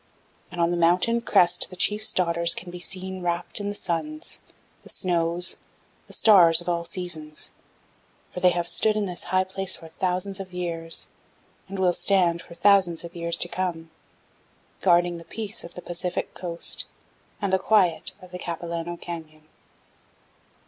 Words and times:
"And 0.51 0.59
on 0.59 0.71
the 0.71 0.77
mountain 0.77 1.21
crest 1.21 1.69
the 1.69 1.75
chief's 1.75 2.11
daughters 2.11 2.55
can 2.55 2.71
be 2.71 2.79
seen 2.79 3.21
wrapped 3.21 3.59
in 3.59 3.69
the 3.69 3.75
suns, 3.75 4.39
the 4.81 4.89
snows, 4.89 5.57
the 6.07 6.13
stars 6.13 6.59
of 6.59 6.67
all 6.67 6.85
seasons, 6.85 7.51
for 8.33 8.39
they 8.39 8.49
have 8.49 8.67
stood 8.67 8.95
in 8.97 9.05
this 9.05 9.25
high 9.25 9.43
place 9.43 9.75
for 9.75 9.89
thousands 9.89 10.39
of 10.39 10.53
years, 10.53 11.07
and 11.69 11.77
will 11.77 11.93
stand 11.93 12.41
for 12.41 12.55
thousands 12.55 13.03
of 13.03 13.15
years 13.15 13.37
to 13.37 13.47
come, 13.47 13.91
guarding 14.81 15.19
the 15.19 15.23
peace 15.23 15.63
of 15.63 15.75
the 15.75 15.83
Pacific 15.83 16.33
Coast 16.33 16.85
and 17.39 17.53
the 17.53 17.59
quiet 17.59 18.15
of 18.23 18.31
the 18.31 18.39
Capilano 18.39 18.97
Canyon." 18.97 19.43